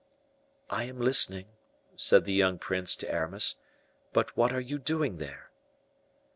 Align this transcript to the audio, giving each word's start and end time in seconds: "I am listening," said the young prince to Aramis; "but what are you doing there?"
"I 0.71 0.85
am 0.85 0.99
listening," 0.99 1.45
said 1.95 2.25
the 2.25 2.33
young 2.33 2.57
prince 2.57 2.95
to 2.95 3.11
Aramis; 3.13 3.57
"but 4.13 4.35
what 4.35 4.51
are 4.51 4.59
you 4.59 4.79
doing 4.79 5.17
there?" 5.19 5.51